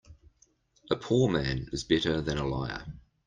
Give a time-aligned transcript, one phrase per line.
[0.89, 2.91] A poor man is better than a liar.